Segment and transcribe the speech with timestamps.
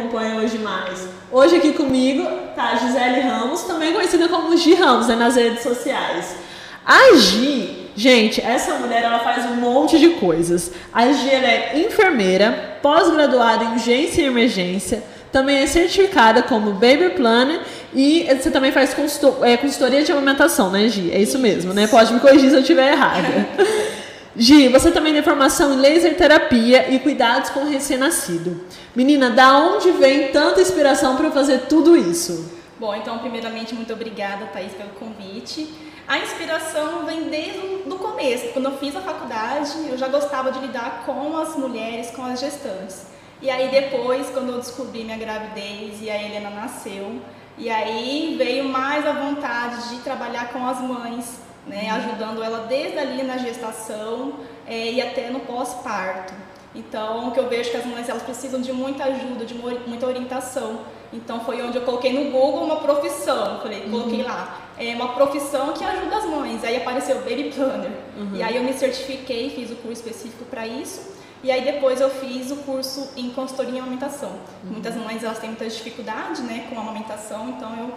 [0.00, 1.08] acompanha hoje mais.
[1.30, 2.26] Hoje aqui comigo
[2.56, 6.36] tá a Gisele Ramos, também conhecida como Gi Ramos né, nas redes sociais.
[6.84, 10.72] A Gi, gente, essa mulher ela faz um monte de coisas.
[10.92, 17.60] A Gi é enfermeira, pós-graduada em urgência e emergência, também é certificada como Baby Planner
[17.94, 18.96] e você também faz
[19.42, 21.12] é, consultoria de alimentação, né, Gi?
[21.12, 21.86] É isso mesmo, né?
[21.86, 23.28] Pode me corrigir se eu estiver errada.
[24.36, 28.64] Gi, você também tem formação em laser terapia e cuidados com recém-nascido.
[28.94, 32.60] Menina, da onde vem tanta inspiração para fazer tudo isso?
[32.78, 35.74] Bom, então, primeiramente, muito obrigada, Thaís, pelo convite.
[36.06, 38.52] A inspiração vem desde o começo.
[38.52, 42.40] Quando eu fiz a faculdade, eu já gostava de lidar com as mulheres, com as
[42.40, 43.06] gestantes.
[43.42, 47.20] E aí depois, quando eu descobri minha gravidez e a Helena nasceu,
[47.58, 51.40] e aí veio mais a vontade de trabalhar com as mães,
[51.70, 54.34] né, ajudando ela desde ali na gestação
[54.66, 56.34] é, e até no pós-parto.
[56.74, 60.06] Então, o que eu vejo que as mães elas precisam de muita ajuda, de muita
[60.06, 60.80] orientação.
[61.12, 63.60] Então, foi onde eu coloquei no Google uma profissão.
[63.60, 64.28] Falei, coloquei uhum.
[64.28, 66.62] lá, é uma profissão que ajuda as mães.
[66.62, 67.90] Aí apareceu Baby Planner.
[68.16, 68.36] Uhum.
[68.36, 71.18] E aí eu me certifiquei, fiz o curso específico para isso.
[71.42, 74.30] E aí depois eu fiz o curso em consultoria em amamentação.
[74.62, 74.72] Uhum.
[74.72, 77.94] Muitas mães elas têm muita dificuldade, né, com a amamentação, então eu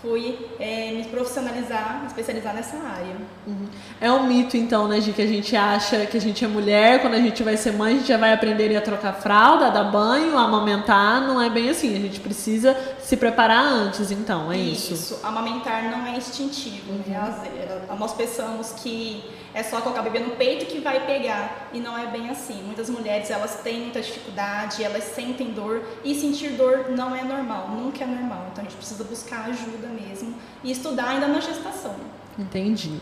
[0.00, 3.16] fui é, me profissionalizar, me especializar nessa área.
[3.46, 3.66] Uhum.
[4.00, 7.00] É um mito, então, né, de que a gente acha que a gente é mulher,
[7.00, 9.70] quando a gente vai ser mãe, a gente já vai aprender a trocar fralda, a
[9.70, 11.20] dar banho, a amamentar.
[11.20, 11.96] Não é bem assim.
[11.96, 14.94] A gente precisa se preparar antes, então, é isso.
[14.94, 15.20] Isso.
[15.22, 16.92] Amamentar não é instintivo.
[16.92, 17.02] Uhum.
[17.06, 17.86] Né?
[17.98, 19.24] Nós pensamos que
[19.56, 21.70] é só colocar o bebê no peito que vai pegar.
[21.72, 22.62] E não é bem assim.
[22.62, 25.82] Muitas mulheres, elas têm muita dificuldade, elas sentem dor.
[26.04, 28.48] E sentir dor não é normal, nunca é normal.
[28.52, 31.94] Então a gente precisa buscar ajuda mesmo e estudar ainda na gestação.
[32.38, 33.00] Entendi.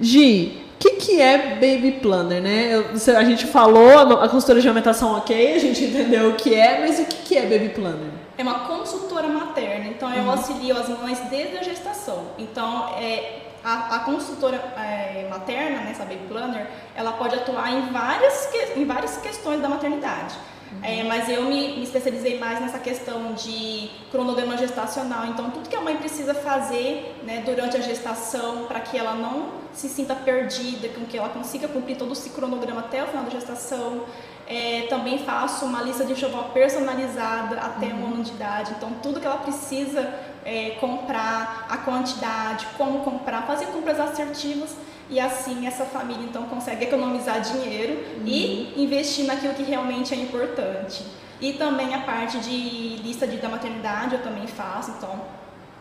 [0.00, 2.74] Gi, o que, que é Baby Planner, né?
[2.74, 6.80] Eu, a gente falou, a consultora de alimentação ok, a gente entendeu o que é,
[6.80, 8.10] mas o que, que é Baby Planner?
[8.38, 10.30] É uma consultora materna, então eu uhum.
[10.30, 12.24] auxilio as mães desde a gestação.
[12.38, 17.90] Então, é, a, a consultora é, materna, né, essa baby planner, ela pode atuar em
[17.90, 20.36] várias, em várias questões da maternidade.
[20.70, 20.80] Uhum.
[20.82, 25.26] É, mas eu me, me, especializei mais nessa questão de cronograma gestacional.
[25.26, 29.64] Então, tudo que a mãe precisa fazer né, durante a gestação para que ela não
[29.72, 33.30] se sinta perdida, com que ela consiga cumprir todo esse cronograma até o final da
[33.30, 34.04] gestação.
[34.46, 38.02] É, também faço uma lista de enxoval personalizada até uhum.
[38.02, 38.72] um ano de idade.
[38.76, 40.12] Então, tudo que ela precisa
[40.44, 44.76] é, comprar, a quantidade, como comprar, fazer compras assertivas
[45.08, 48.26] e assim essa família então consegue economizar dinheiro uhum.
[48.26, 51.04] e investir naquilo que realmente é importante.
[51.40, 55.20] E também a parte de lista de, da maternidade eu também faço, então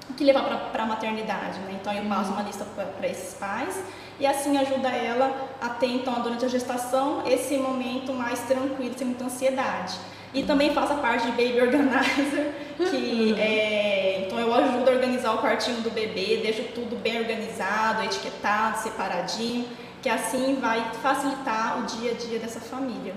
[0.09, 1.77] o que levar para a maternidade, né?
[1.79, 2.35] Então eu passo uhum.
[2.35, 3.81] uma lista para esses pais
[4.19, 9.07] e assim ajuda ela a ter então durante a gestação esse momento mais tranquilo, sem
[9.07, 9.95] muita ansiedade.
[10.33, 12.53] E também faço a parte de baby organizer,
[12.89, 18.03] que é, então eu ajudo a organizar o quartinho do bebê, deixo tudo bem organizado,
[18.03, 19.65] etiquetado, separadinho,
[20.01, 23.13] que assim vai facilitar o dia a dia dessa família.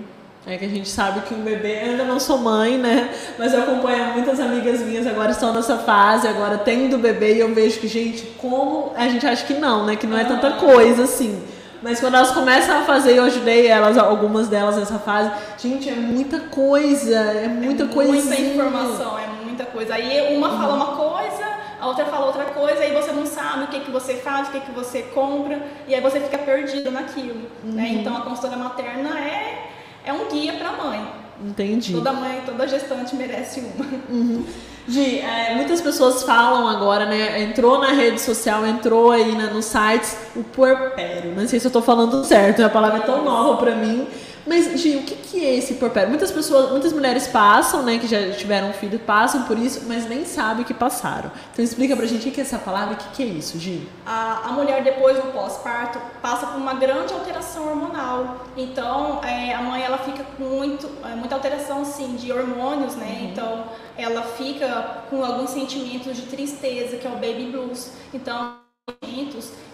[0.49, 3.13] É que a gente sabe que um bebê, eu ainda não sou mãe, né?
[3.37, 7.53] Mas eu acompanho muitas amigas minhas agora estão nessa fase, agora tendo bebê e eu
[7.53, 9.97] vejo que, gente, como a gente acha que não, né?
[9.97, 11.43] Que não é tanta coisa assim.
[11.81, 15.31] Mas quando elas começam a fazer, eu ajudei elas, algumas delas nessa fase.
[15.57, 18.11] Gente, é muita coisa, é muita é coisa.
[18.11, 19.93] Muita informação, é muita coisa.
[19.93, 21.45] Aí uma fala uma coisa,
[21.79, 24.51] a outra fala outra coisa, aí você não sabe o que, que você faz, o
[24.51, 27.35] que, que você compra, e aí você fica perdido naquilo.
[27.35, 27.49] Né?
[27.63, 27.71] Uhum.
[27.73, 27.89] Né?
[27.89, 29.69] Então a consultora materna é,
[30.05, 31.26] é um guia para a mãe.
[31.43, 31.93] Entendi.
[31.93, 33.85] Toda mãe, toda gestante merece uma.
[34.09, 34.45] Uhum.
[34.89, 37.43] Gi, é, muitas pessoas falam agora, né?
[37.43, 41.35] Entrou na rede social, entrou aí né, nos sites, o puerpério.
[41.35, 44.07] Não sei se eu tô falando certo, a palavra é tão nova para mim.
[44.47, 46.09] Mas, Gi, o que, que é esse porpério?
[46.09, 50.07] Muitas pessoas, muitas mulheres passam, né, que já tiveram um filho, passam por isso, mas
[50.07, 51.29] nem sabem que passaram.
[51.51, 53.59] Então explica pra gente o que é essa palavra e o que, que é isso,
[53.59, 53.87] Gi.
[54.05, 58.45] A, a mulher, depois do pós-parto, passa por uma grande alteração hormonal.
[58.55, 63.17] Então, é, a mãe, ela fica com muito, é, muita alteração, sim, de hormônios, né?
[63.19, 63.29] Uhum.
[63.29, 63.63] Então,
[63.97, 67.91] ela fica com alguns sentimentos de tristeza, que é o baby blues.
[68.13, 68.55] Então,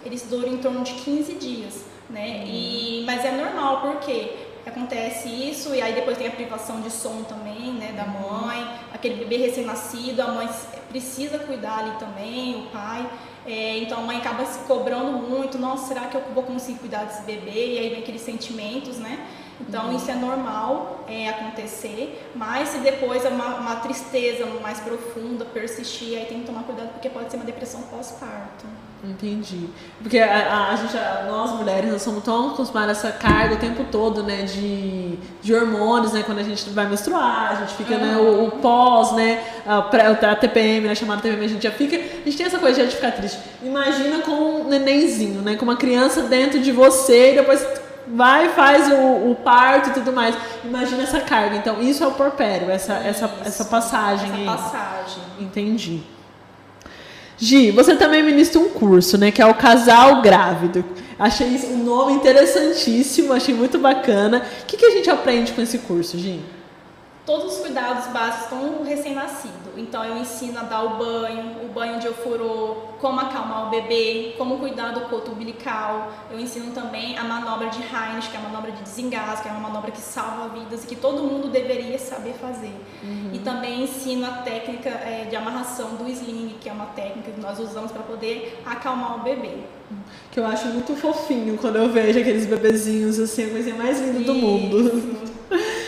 [0.04, 2.42] eles duram em torno de 15 dias, né?
[2.44, 2.50] Uhum.
[2.50, 7.22] E, mas é normal, porque acontece isso e aí depois tem a privação de som
[7.22, 10.48] também, né, da mãe, aquele bebê recém-nascido, a mãe
[10.88, 13.08] precisa cuidar ali também, o pai,
[13.46, 17.04] é, então a mãe acaba se cobrando muito, nossa, será que eu vou conseguir cuidar
[17.04, 17.74] desse bebê?
[17.74, 19.26] E aí vem aqueles sentimentos, né?
[19.60, 19.96] Então uhum.
[19.96, 26.18] isso é normal é, acontecer, mas se depois é uma, uma tristeza mais profunda persistir,
[26.18, 28.66] aí tem que tomar cuidado porque pode ser uma depressão pós-parto.
[29.10, 29.68] Entendi.
[30.02, 33.58] Porque a, a, gente, a, nós mulheres, nós somos tão acostumadas a essa carga o
[33.58, 37.94] tempo todo, né, de, de hormônios, né, quando a gente vai menstruar, a gente fica,
[37.94, 38.00] uhum.
[38.00, 41.96] né, o, o, pós, né, a, a TPM, né, chamada TPM, a gente já fica,
[41.96, 43.38] a gente tem essa coisa de ficar triste.
[43.62, 48.88] Imagina com um nenenzinho, né, com uma criança dentro de você e depois vai faz
[48.88, 50.34] o, o, parto e tudo mais.
[50.64, 51.56] Imagina essa carga.
[51.56, 54.46] Então, isso é o porpério, essa, essa, essa passagem essa aí.
[54.46, 55.22] passagem.
[55.40, 56.02] Entendi.
[57.36, 59.30] Gi, você também ministra um curso, né?
[59.30, 60.84] Que é o Casal Grávido.
[61.18, 64.42] Achei um nome interessantíssimo, achei muito bacana.
[64.62, 66.40] O que, que a gente aprende com esse curso, Gi?
[67.26, 69.72] Todos os cuidados básicos com o recém-nascido.
[69.76, 74.34] Então eu ensino a dar o banho, o banho de ofurô, como acalmar o bebê,
[74.36, 76.12] como cuidar do coto umbilical.
[76.30, 79.52] Eu ensino também a manobra de Heinrich, que é a manobra de desengasgo, que é
[79.52, 82.74] uma manobra que salva vidas e que todo mundo deveria saber fazer.
[83.02, 83.30] Uhum.
[83.32, 87.40] E também ensino a técnica é, de amarração do sling, que é uma técnica que
[87.40, 89.58] nós usamos para poder acalmar o bebê.
[90.30, 94.20] Que eu acho muito fofinho quando eu vejo aqueles bebezinhos assim, a coisa mais linda
[94.20, 95.24] do mundo.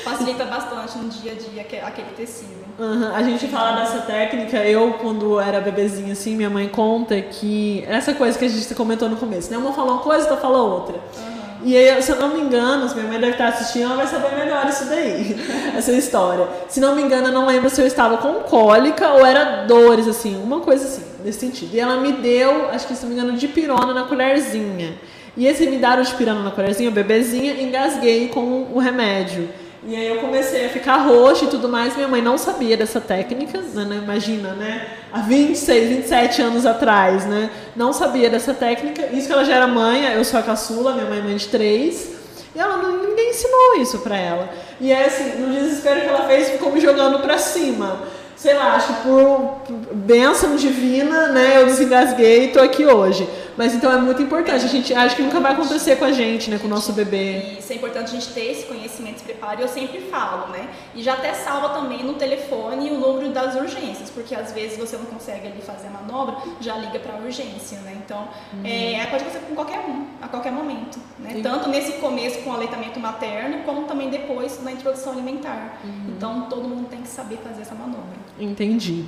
[0.06, 2.64] Facilita bastante no dia a dia aquele tecido.
[2.78, 3.12] Uhum.
[3.12, 8.14] A gente fala dessa técnica, eu quando era bebezinha assim, minha mãe conta que essa
[8.14, 9.58] coisa que a gente comentou no começo, né?
[9.58, 10.94] Uma fala uma coisa, outra fala outra.
[10.94, 11.36] Uhum.
[11.64, 14.06] E aí, se eu não me engano, se minha mãe deve estar assistindo, ela vai
[14.06, 15.36] saber melhor isso daí,
[15.76, 16.46] essa história.
[16.68, 20.06] Se não me engano, eu não lembro se eu estava com cólica ou era dores,
[20.06, 21.74] assim, uma coisa assim, nesse sentido.
[21.74, 24.94] E ela me deu, acho que se não me engano, de pirona na colherzinha.
[25.36, 29.48] E esse me deram de pirona na colherzinha, bebezinha, engasguei com o remédio.
[29.84, 31.94] E aí eu comecei a ficar roxa e tudo mais.
[31.94, 34.00] Minha mãe não sabia dessa técnica, né, né?
[34.02, 34.86] Imagina, né?
[35.12, 37.50] Há 26, 27 anos atrás, né?
[37.74, 39.06] Não sabia dessa técnica.
[39.12, 41.48] Isso que ela já era mãe, eu sou a caçula, minha mãe é mãe de
[41.48, 42.14] três.
[42.54, 44.48] E ela ninguém ensinou isso pra ela.
[44.80, 48.74] E aí, assim, no desespero que ela fez, ficou me jogando pra cima sei lá,
[48.74, 49.62] acho que por
[49.92, 53.26] bênção divina, né, eu desengasguei e tô aqui hoje.
[53.56, 54.64] Mas então é muito importante.
[54.64, 57.56] A gente acha que nunca vai acontecer com a gente, né, com o nosso bebê.
[57.58, 59.60] Isso é importante a gente ter esse conhecimento, esse preparo.
[59.60, 60.68] E eu sempre falo, né?
[60.94, 64.96] E já até salva também no telefone o número das urgências, porque às vezes você
[64.96, 67.96] não consegue ali fazer a manobra, já liga para urgência, né?
[68.04, 68.62] Então, uhum.
[68.64, 71.40] é, pode acontecer com qualquer um, a qualquer momento, né?
[71.42, 75.80] Tanto nesse começo com o aleitamento materno, como também depois na introdução alimentar.
[75.82, 76.14] Uhum.
[76.16, 78.16] Então, todo mundo tem que saber fazer essa manobra.
[78.38, 79.06] Entendi.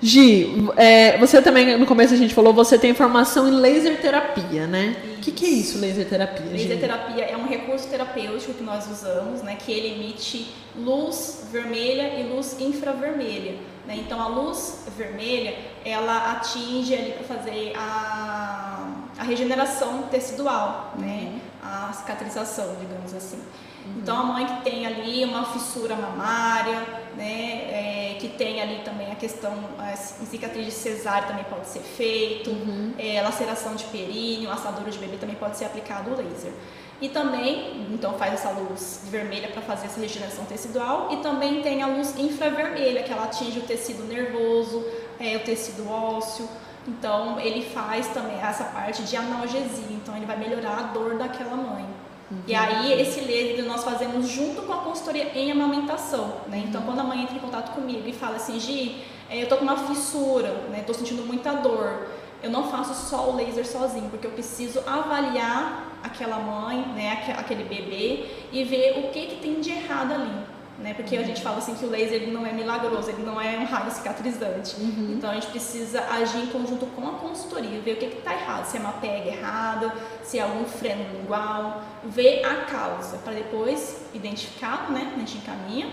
[0.00, 4.66] Gi, é, você também, no começo a gente falou, você tem formação em laser terapia,
[4.66, 4.96] né?
[5.16, 6.46] O que, que, é isso, laser terapia?
[6.52, 9.56] Laser terapia é um recurso terapêutico que nós usamos, né?
[9.56, 13.54] Que ele emite luz vermelha e luz infravermelha.
[13.86, 13.96] Né?
[14.04, 15.54] Então a luz vermelha,
[15.84, 21.32] ela atinge ali para fazer a, a regeneração tecidual, né?
[21.32, 21.45] uhum.
[21.66, 23.38] A cicatrização, digamos assim.
[23.86, 23.98] Uhum.
[23.98, 26.80] Então a mãe que tem ali uma fissura mamária,
[27.16, 31.80] né, é, que tem ali também a questão, a cicatriz de cesárea também pode ser
[31.80, 32.94] feito, uhum.
[32.98, 36.52] é, laceração de períneo, assadura de bebê também pode ser aplicado o laser.
[37.00, 41.82] E também, então faz essa luz vermelha para fazer essa regeneração tecidual e também tem
[41.82, 44.82] a luz infravermelha, que ela atinge o tecido nervoso,
[45.20, 46.48] é, o tecido ósseo.
[46.86, 51.56] Então ele faz também essa parte de analgesia, então ele vai melhorar a dor daquela
[51.56, 51.84] mãe.
[52.30, 52.42] Uhum.
[52.46, 56.40] E aí, esse laser nós fazemos junto com a consultoria em amamentação.
[56.48, 56.64] Né?
[56.66, 56.86] Então, uhum.
[56.88, 59.64] quando a mãe entra em contato comigo e fala assim, Gi, eh, eu tô com
[59.64, 60.82] uma fissura, né?
[60.84, 62.08] tô sentindo muita dor,
[62.42, 67.64] eu não faço só o laser sozinho, porque eu preciso avaliar aquela mãe, né, aquele
[67.64, 70.94] bebê e ver o que, que tem de errado ali né?
[70.94, 73.58] Porque a gente fala assim que o laser ele não é milagroso, ele não é
[73.58, 74.76] um raio cicatrizante.
[74.76, 75.14] Uhum.
[75.16, 78.66] Então a gente precisa agir em conjunto com a consultoria, ver o que está errado,
[78.66, 79.92] se é uma pega errada,
[80.22, 85.12] se é algum freno lingual, ver a causa, para depois identificar, né?
[85.14, 85.88] A gente encaminha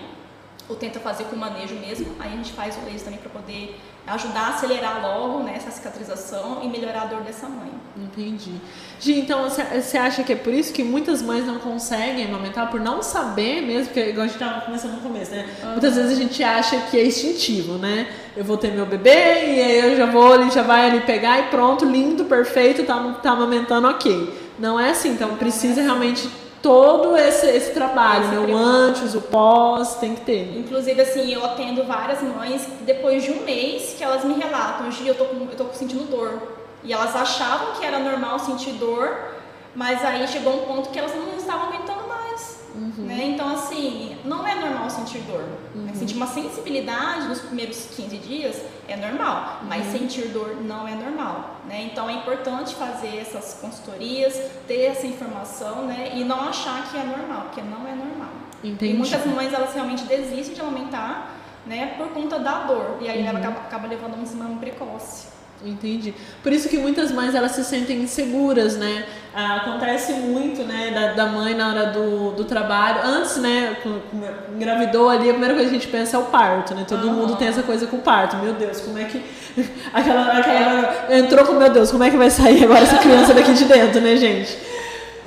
[0.67, 3.79] ou tenta fazer com manejo mesmo, aí a gente faz o laser também para poder
[4.05, 7.71] ajudar a acelerar logo né, essa cicatrização e melhorar a dor dessa mãe.
[7.95, 8.51] Entendi.
[8.99, 12.79] Gi, então você acha que é por isso que muitas mães não conseguem amamentar, por
[12.79, 15.47] não saber mesmo, porque igual a gente estava começando no começo, né?
[15.63, 15.71] Uhum.
[15.71, 18.07] Muitas vezes a gente acha que é instintivo, né?
[18.35, 21.39] Eu vou ter meu bebê e aí eu já vou ali, já vai ali pegar
[21.39, 24.41] e pronto, lindo, perfeito, tá, tá amamentando, ok.
[24.59, 26.29] Não é assim, então precisa realmente
[26.63, 28.39] todo esse, esse trabalho, esse né?
[28.39, 30.57] O antes, o pós, tem que ter.
[30.57, 35.05] Inclusive, assim, eu atendo várias mães depois de um mês que elas me relatam, Gi,
[35.05, 36.41] eu tô, com, eu tô sentindo dor.
[36.81, 39.33] E elas achavam que era normal sentir dor,
[39.75, 42.02] mas aí chegou um ponto que elas não estavam aguentando.
[42.75, 43.05] Uhum.
[43.05, 43.25] Né?
[43.25, 45.45] Então, assim, não é normal sentir dor.
[45.75, 45.93] Uhum.
[45.93, 49.91] Sentir uma sensibilidade nos primeiros 15 dias é normal, mas uhum.
[49.91, 51.61] sentir dor não é normal.
[51.67, 51.89] Né?
[51.91, 54.35] Então, é importante fazer essas consultorias,
[54.67, 56.13] ter essa informação né?
[56.15, 58.29] e não achar que é normal, porque não é normal.
[58.63, 58.93] Entendi.
[58.93, 62.97] E muitas mães, elas realmente desistem de aumentar né, por conta da dor.
[63.01, 63.45] E aí ela uhum.
[63.45, 65.27] acaba, acaba levando um desmame precoce.
[65.65, 66.13] Entendi.
[66.41, 69.05] Por isso que muitas mães elas se sentem inseguras, né?
[69.33, 72.99] Ah, acontece muito, né, da, da, mãe na hora do, do trabalho.
[73.03, 73.77] Antes, né,
[74.53, 76.85] engravidou ali, a primeira coisa que a gente pensa é o parto, né?
[76.87, 77.13] Todo uhum.
[77.13, 78.35] mundo tem essa coisa com o parto.
[78.37, 79.23] Meu Deus, como é que.
[79.93, 81.07] Aquela, aquela.
[81.11, 84.01] Entrou com, meu Deus, como é que vai sair agora essa criança daqui de dentro,
[84.01, 84.57] né, gente?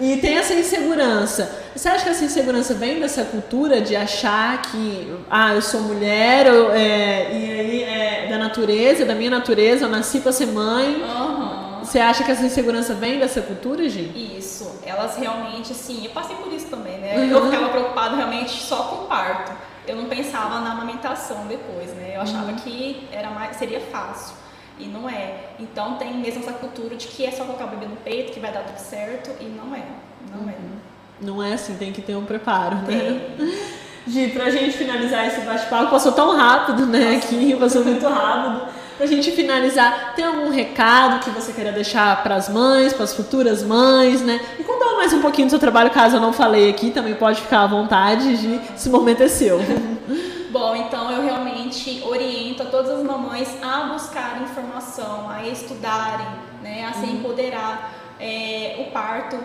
[0.01, 1.51] E tem essa insegurança.
[1.75, 6.47] Você acha que essa insegurança vem dessa cultura de achar que, ah, eu sou mulher,
[6.47, 8.06] eu, é, e aí é
[8.47, 11.03] natureza, da minha natureza, eu nasci para ser mãe?
[11.03, 11.85] Uhum.
[11.85, 14.37] Você acha que essa insegurança vem dessa cultura, Gi?
[14.37, 14.81] Isso.
[14.85, 17.17] Elas realmente, sim, eu passei por isso também, né?
[17.17, 17.31] Uhum.
[17.31, 19.53] Eu ficava preocupada realmente só com o parto.
[19.87, 22.13] Eu não pensava na amamentação depois, né?
[22.17, 22.57] Eu achava uhum.
[22.57, 24.37] que era mais, seria fácil.
[24.79, 25.51] E não é.
[25.61, 28.41] Então tem mesmo essa cultura de que é só colocar o bebê no peito que
[28.41, 29.85] vai dar tudo certo e não é.
[30.31, 30.53] Não é.
[30.53, 30.71] uhum.
[30.73, 30.87] é.
[31.19, 32.83] Não é assim, tem que ter um preparo, né?
[32.87, 33.77] Tem.
[34.07, 37.17] Gi, pra gente finalizar esse bate-papo, passou tão rápido, né?
[37.17, 38.63] Aqui, passou muito rápido.
[38.97, 43.13] Pra gente finalizar, tem algum recado que você queira deixar para as mães, para as
[43.13, 44.41] futuras mães, né?
[44.59, 47.43] E contar mais um pouquinho do seu trabalho, caso eu não falei aqui, também pode
[47.43, 49.59] ficar à vontade, Gi, esse momento é seu.
[50.51, 56.27] Bom, então eu realmente oriento a todas as mamães a buscar informação, a estudarem,
[56.63, 57.17] né, a se uhum.
[57.17, 57.93] empoderar.
[58.19, 59.37] É, o parto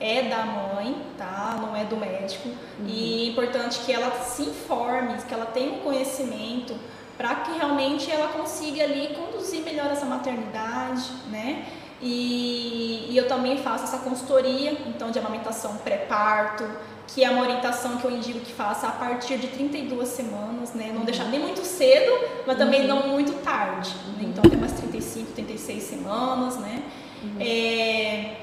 [0.00, 1.58] é da mãe, tá?
[1.60, 2.48] Não é do médico.
[2.48, 2.86] Uhum.
[2.86, 6.74] E é importante que ela se informe, que ela tenha um conhecimento
[7.16, 11.66] para que realmente ela consiga ali conduzir melhor essa maternidade, né?
[12.00, 16.64] E, e eu também faço essa consultoria, então de amamentação pré-parto,
[17.06, 20.92] que é uma orientação que eu indico que faça a partir de 32 semanas, né?
[20.94, 22.10] Não deixar nem muito cedo,
[22.46, 22.86] mas também uhum.
[22.86, 23.90] não muito tarde.
[24.16, 24.24] Né?
[24.28, 26.82] Então, tem umas 35, 36 semanas, né?
[27.22, 27.36] Uhum.
[27.38, 28.36] É,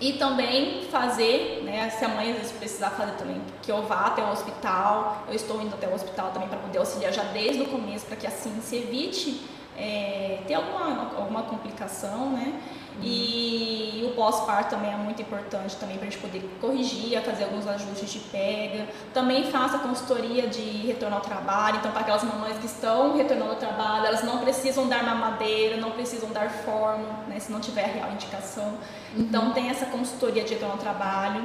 [0.00, 4.06] e também fazer, né, se a mãe às vezes precisar fazer também, que eu vá
[4.06, 7.62] até o hospital, eu estou indo até o hospital também para poder auxiliar já desde
[7.62, 9.40] o começo, para que assim se evite
[9.76, 12.60] é, ter alguma, alguma complicação, né?
[13.02, 17.66] E o pós-parto também é muito importante também para a gente poder corrigir, fazer alguns
[17.66, 18.86] ajustes de pega.
[19.12, 21.76] Também faça consultoria de retorno ao trabalho.
[21.76, 25.90] Então, para aquelas mamães que estão retornando ao trabalho, elas não precisam dar mamadeira, não
[25.90, 28.78] precisam dar fórmula, né, se não tiver real indicação.
[29.14, 29.52] Então, uhum.
[29.52, 31.44] tem essa consultoria de retorno ao trabalho.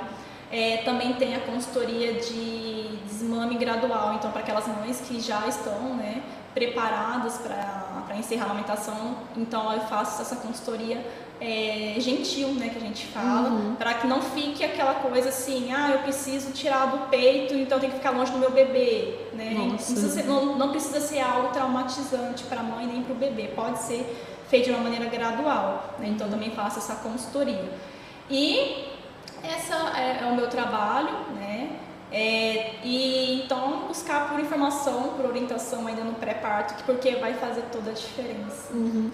[0.49, 3.40] É, também tem a consultoria de desmame
[3.71, 4.15] gradual.
[4.15, 6.21] Então, para aquelas mães que já estão, né,
[6.53, 9.15] preparadas para encerrar a amamentação.
[9.37, 11.03] Então, eu faço essa consultoria
[11.39, 13.75] é, gentil, né, que a gente fala, uhum.
[13.75, 17.79] para que não fique aquela coisa assim, ah, eu preciso tirar do peito, então eu
[17.79, 19.53] tenho que ficar longe do meu bebê, né?
[19.55, 23.15] Não precisa, ser, não, não precisa ser algo traumatizante para a mãe nem para o
[23.15, 24.05] bebê, pode ser
[24.49, 26.09] feito de uma maneira gradual, né?
[26.09, 27.71] Então, também faço essa consultoria.
[28.29, 28.85] E
[29.41, 31.79] essa é, é o meu trabalho, né?
[32.11, 37.91] É, e então buscar por informação, por orientação ainda no pré-parto, porque vai fazer toda
[37.91, 38.73] a diferença.
[38.73, 39.09] Uhum.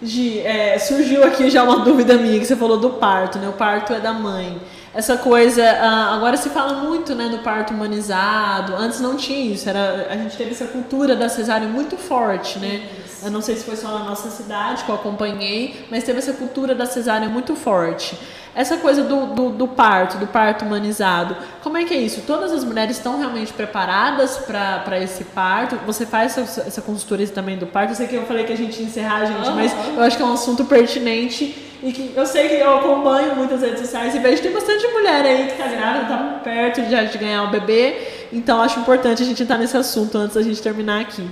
[0.00, 3.48] Gi, é, surgiu aqui já uma dúvida minha que você falou do parto, né?
[3.48, 4.60] O parto é da mãe.
[4.94, 8.74] Essa coisa, ah, agora se fala muito, né, do parto humanizado.
[8.74, 9.68] Antes não tinha isso.
[9.68, 12.88] Era, a gente teve essa cultura da cesárea muito forte, né?
[13.04, 13.26] Isso.
[13.26, 16.32] Eu não sei se foi só na nossa cidade que eu acompanhei, mas teve essa
[16.32, 18.16] cultura da cesárea muito forte.
[18.58, 22.22] Essa coisa do, do, do, parto, do parto humanizado, como é que é isso?
[22.26, 25.76] Todas as mulheres estão realmente preparadas para esse parto?
[25.86, 27.92] Você faz essa, essa consultoria também do parto?
[27.92, 29.54] Eu sei que eu falei que a gente ia encerrar, gente, uhum.
[29.54, 33.36] mas eu acho que é um assunto pertinente e que eu sei que eu acompanho
[33.36, 36.82] muitas redes sociais e vejo que tem bastante mulher aí que está grávida, está perto
[36.82, 38.08] de, de ganhar um bebê.
[38.32, 41.24] Então acho importante a gente entrar nesse assunto antes da gente terminar aqui.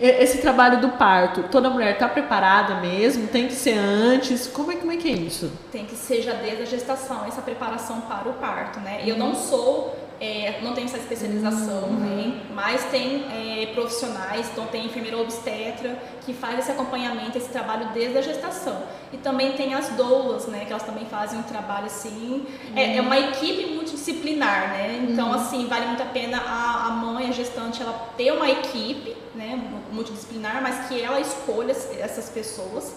[0.00, 3.28] Esse trabalho do parto, toda mulher está preparada mesmo?
[3.28, 4.46] Tem que ser antes?
[4.46, 5.50] Como é, como é que é isso?
[5.72, 9.02] Tem que ser já desde a gestação, essa preparação para o parto, né?
[9.06, 11.98] Eu não sou é, não tenho essa especialização, uhum.
[11.98, 12.40] né?
[12.54, 18.16] mas tem é, profissionais, então tem enfermeira obstetra que faz esse acompanhamento, esse trabalho desde
[18.16, 18.82] a gestação.
[19.12, 20.64] E também tem as doulas, né?
[20.64, 22.46] Que elas também fazem um trabalho assim.
[22.70, 22.72] Uhum.
[22.74, 25.06] É, é, uma equipe multidisciplinar, né?
[25.08, 25.34] Então, uhum.
[25.34, 29.70] assim, vale muito a pena a, a mãe, a gestante, ela ter uma equipe, né?
[29.92, 32.94] Multidisciplinar, mas que ela escolha essas pessoas.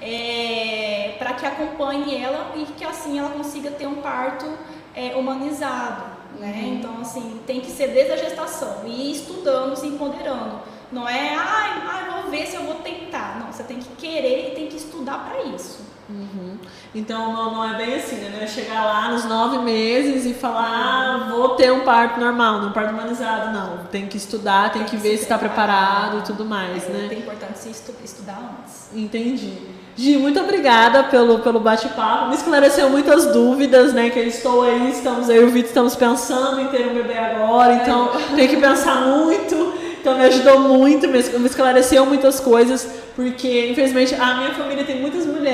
[0.00, 4.46] É, para que acompanhe ela e que assim ela consiga ter um parto
[4.94, 6.04] é, humanizado.
[6.38, 6.62] Né?
[6.62, 6.74] Uhum.
[6.74, 10.60] Então, assim, tem que ser desde a gestação e estudando, se empoderando.
[10.90, 13.38] Não é, ai, ai, vou ver se eu vou tentar.
[13.40, 15.89] Não, você tem que querer e tem que estudar para isso.
[16.10, 16.58] Uhum.
[16.92, 18.40] Então não, não, é bem assim, né?
[18.42, 22.70] É chegar lá nos nove meses e falar, ah, vou ter um parto normal, não
[22.70, 23.84] um parto humanizado, não.
[23.86, 26.92] Tem que estudar, tem, tem que, que ver se está preparado e tudo mais, é,
[26.92, 27.08] né?
[27.12, 28.90] É importante se estudar antes.
[28.92, 29.52] Entendi.
[29.94, 32.28] Gi, muito obrigada pelo, pelo bate-papo.
[32.28, 34.10] Me esclareceu muitas dúvidas, né?
[34.10, 37.74] Que eu estou aí, estamos aí, o Vitor, estamos pensando em ter um bebê agora,
[37.74, 38.36] então é.
[38.36, 39.80] tem que pensar muito.
[40.00, 45.26] Então me ajudou muito, me esclareceu muitas coisas, porque infelizmente a minha família tem muitas
[45.26, 45.50] mulheres,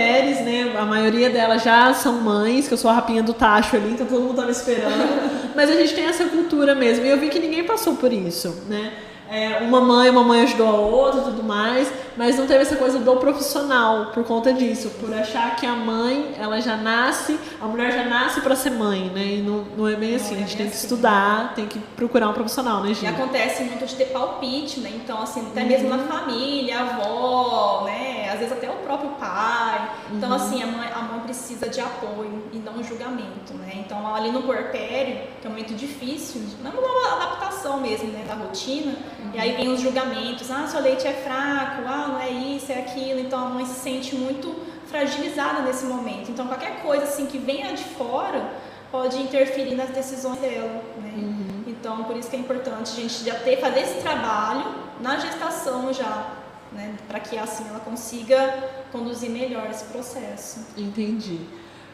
[0.86, 4.22] maioria delas já são mães, que eu sou a rapinha do tacho ali, então todo
[4.22, 5.26] mundo tava esperando.
[5.54, 7.04] Mas a gente tem essa cultura mesmo.
[7.04, 8.92] E eu vi que ninguém passou por isso, né?
[9.28, 12.76] é, uma mãe, uma mãe ajudou a outra e tudo mais, mas não teve essa
[12.76, 17.66] coisa do profissional por conta disso, por achar que a mãe, ela já nasce, a
[17.66, 19.26] mulher já nasce para ser mãe, né?
[19.34, 20.76] E não, não é bem assim, não, a gente é tem assim.
[20.76, 23.04] que estudar, tem que procurar um profissional, né, gente?
[23.04, 24.92] E acontece muito de ter palpite, né?
[24.94, 25.68] Então, assim, até uhum.
[25.68, 28.15] mesmo na família, avó, né?
[28.28, 29.90] Às vezes até o próprio pai.
[30.10, 30.36] Então, uhum.
[30.36, 33.72] assim, a mãe, a mãe precisa de apoio e não julgamento, né?
[33.76, 38.24] Então, ali no puerpério, que é um momento difícil, não é uma adaptação mesmo, né,
[38.26, 38.94] da rotina,
[39.34, 42.78] e aí vem os julgamentos, ah, seu leite é fraco, ah, não é isso, é
[42.78, 43.20] aquilo.
[43.20, 44.54] Então a mãe se sente muito
[44.86, 46.30] fragilizada nesse momento.
[46.30, 48.50] Então qualquer coisa assim que venha de fora
[48.90, 51.12] pode interferir nas decisões dela, né?
[51.16, 51.64] Uhum.
[51.66, 54.64] Então por isso que é importante a gente já ter fazer esse trabalho
[55.00, 56.35] na gestação já,
[56.76, 58.54] né, para que assim ela consiga
[58.92, 60.60] conduzir melhor esse processo.
[60.76, 61.40] Entendi.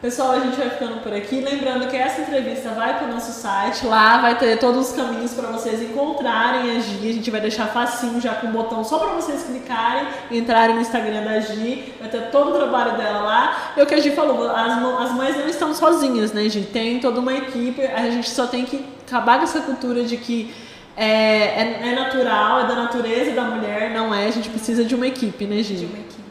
[0.03, 1.39] Pessoal, a gente vai ficando por aqui.
[1.39, 3.85] Lembrando que essa entrevista vai para o nosso site.
[3.85, 7.09] Lá vai ter todos os caminhos para vocês encontrarem a Gi.
[7.09, 10.75] A gente vai deixar facinho já com o botão só para vocês clicarem e entrarem
[10.75, 11.93] no Instagram da Gi.
[12.01, 13.73] Vai ter todo o trabalho dela lá.
[13.77, 14.73] E o que a Gi falou, as,
[15.03, 16.63] as mães não estão sozinhas, né, Gi?
[16.63, 17.81] Tem toda uma equipe.
[17.83, 20.53] A gente só tem que acabar com essa cultura de que
[20.95, 23.91] é, é, é natural, é da natureza da mulher.
[23.91, 24.27] Não é.
[24.27, 25.75] A gente precisa de uma equipe, né, Gi?
[25.75, 26.23] De uma equipe.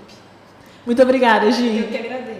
[0.87, 1.79] Muito obrigada, Gi.
[1.79, 2.32] Eu que agradeço.